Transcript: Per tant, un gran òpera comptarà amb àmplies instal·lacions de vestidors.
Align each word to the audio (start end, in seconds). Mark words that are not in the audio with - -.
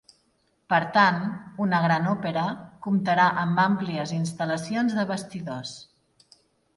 Per 0.73 0.77
tant, 0.93 1.17
un 1.65 1.75
gran 1.83 2.07
òpera 2.13 2.45
comptarà 2.85 3.27
amb 3.41 3.61
àmplies 3.65 4.15
instal·lacions 4.17 4.97
de 5.01 5.05
vestidors. 5.13 5.75